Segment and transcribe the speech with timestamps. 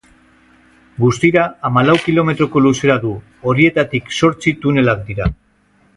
[1.03, 3.11] Guztira hamalau kilometroko luzera du,
[3.53, 5.29] horietatik zortzi tunelak dira.